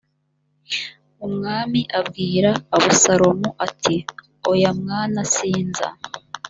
umwami 1.27 1.81
abwira 1.99 2.51
abusalomu 2.75 3.49
ati 3.65 3.95
oya 4.51 4.71
mwana 4.79 5.19
sinza 5.35 5.87